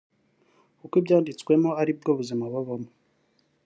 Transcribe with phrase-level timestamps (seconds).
[0.79, 2.89] kuko ibyanditsemo ari bwo buzima babamo